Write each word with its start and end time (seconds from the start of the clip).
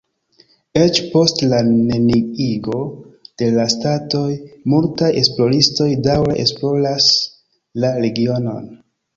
Eĉ 0.83 0.99
post 1.09 1.41
la 1.49 1.57
neniigo 1.67 2.79
de 3.41 3.51
la 3.57 3.67
statuoj 3.75 4.33
multaj 4.75 5.11
esploristoj 5.23 5.89
daŭre 6.09 6.39
esploras 6.47 7.11
la 7.85 7.97
regionon. 8.07 8.69